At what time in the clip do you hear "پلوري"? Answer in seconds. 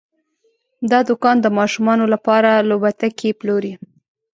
3.39-3.73